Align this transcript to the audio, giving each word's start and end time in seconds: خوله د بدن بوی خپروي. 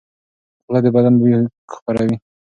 خوله 0.63 0.79
د 0.83 0.87
بدن 0.95 1.13
بوی 1.19 1.33
خپروي. 1.73 2.15